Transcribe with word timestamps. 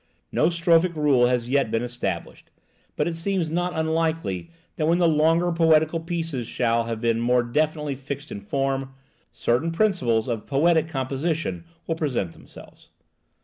No 0.31 0.47
strophic 0.47 0.95
rule 0.95 1.27
has 1.27 1.47
yet 1.47 1.69
been 1.69 1.83
established; 1.83 2.49
but 2.95 3.07
it 3.07 3.13
seems 3.13 3.51
not 3.51 3.77
unlikely 3.77 4.49
that 4.75 4.87
when 4.87 4.97
the 4.97 5.07
longer 5.07 5.51
poetical 5.51 5.99
pieces 5.99 6.47
shall 6.47 6.85
have 6.85 6.99
been 6.99 7.19
more 7.19 7.43
definitely 7.43 7.93
fixed 7.93 8.31
in 8.31 8.41
form, 8.41 8.95
certain 9.31 9.69
principles 9.69 10.27
of 10.27 10.47
poetical 10.47 10.89
composition 10.91 11.65
will 11.87 11.93
present 11.93 12.31
themselves. 12.31 12.89